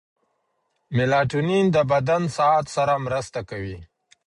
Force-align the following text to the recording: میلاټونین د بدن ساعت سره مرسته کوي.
میلاټونین 0.95 1.65
د 1.75 1.77
بدن 1.91 2.21
ساعت 2.37 2.65
سره 2.75 2.93
مرسته 3.05 3.39
کوي. 3.49 3.77